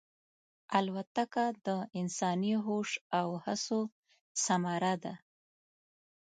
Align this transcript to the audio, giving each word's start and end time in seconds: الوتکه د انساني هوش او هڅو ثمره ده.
الوتکه 0.77 1.45
د 1.65 1.67
انساني 1.99 2.53
هوش 2.65 2.89
او 3.19 3.27
هڅو 3.43 3.79
ثمره 4.43 4.93
ده. 5.03 5.13